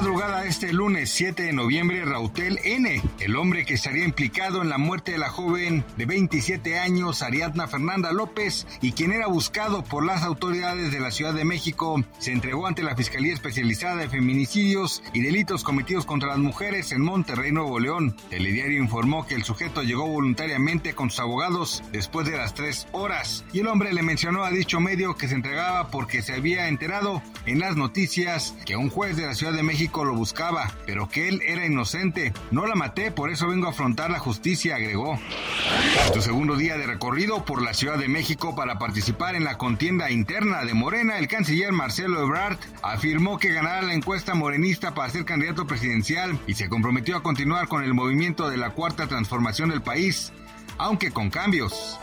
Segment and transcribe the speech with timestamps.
[0.00, 4.78] Madrugada este lunes 7 de noviembre, Rautel N., el hombre que estaría implicado en la
[4.78, 10.06] muerte de la joven de 27 años, Ariadna Fernanda López, y quien era buscado por
[10.06, 15.02] las autoridades de la Ciudad de México, se entregó ante la Fiscalía Especializada de Feminicidios
[15.12, 18.16] y Delitos Cometidos contra las Mujeres en Monterrey, Nuevo León.
[18.30, 23.44] Telediario informó que el sujeto llegó voluntariamente con sus abogados después de las tres horas,
[23.52, 27.22] y el hombre le mencionó a dicho medio que se entregaba porque se había enterado
[27.44, 31.28] en las noticias que un juez de la Ciudad de México lo buscaba, pero que
[31.28, 32.32] él era inocente.
[32.50, 35.18] No la maté, por eso vengo a afrontar la justicia, agregó.
[36.06, 39.58] En su segundo día de recorrido por la Ciudad de México para participar en la
[39.58, 45.10] contienda interna de Morena, el canciller Marcelo Ebrard afirmó que ganará la encuesta morenista para
[45.10, 49.70] ser candidato presidencial y se comprometió a continuar con el movimiento de la cuarta transformación
[49.70, 50.32] del país,
[50.78, 51.98] aunque con cambios.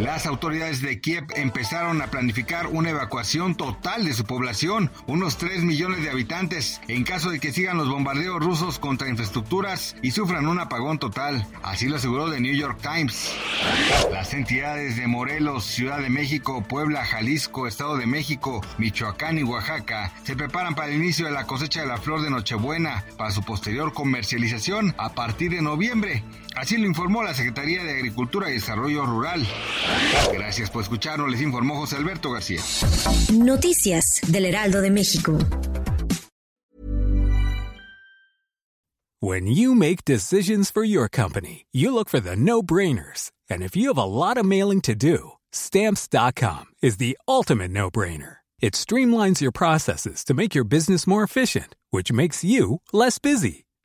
[0.00, 5.62] Las autoridades de Kiev empezaron a planificar una evacuación total de su población, unos 3
[5.62, 10.48] millones de habitantes, en caso de que sigan los bombardeos rusos contra infraestructuras y sufran
[10.48, 11.46] un apagón total.
[11.62, 13.32] Así lo aseguró The New York Times.
[14.10, 20.12] Las entidades de Morelos, Ciudad de México, Puebla, Jalisco, Estado de México, Michoacán y Oaxaca
[20.24, 23.42] se preparan para el inicio de la cosecha de la flor de Nochebuena, para su
[23.42, 26.24] posterior comercialización a partir de noviembre.
[26.56, 29.43] Así lo informó la Secretaría de Agricultura y Desarrollo Rural.
[30.32, 32.60] Gracias por escucharnos, les informó José Alberto García.
[33.32, 35.38] Noticias del Heraldo de México.
[39.20, 43.30] When you make decisions for your company, you look for the no-brainers.
[43.48, 48.36] And if you have a lot of mailing to do, stamps.com is the ultimate no-brainer.
[48.60, 53.64] It streamlines your processes to make your business more efficient, which makes you less busy.